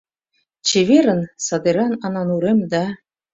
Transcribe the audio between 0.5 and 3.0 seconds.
Чеверын, садеран Ананурем да.